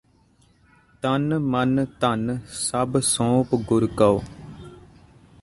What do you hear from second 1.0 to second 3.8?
ਤਨੁ ਮਨੁ ਧਨੁ ਸਭੁ ਸਉਪਿ